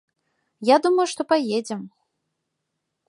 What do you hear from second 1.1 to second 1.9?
што паедзем.